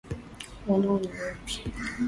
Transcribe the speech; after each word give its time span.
Wanao 0.67 0.97
ni 0.99 1.07
wepi. 1.19 1.55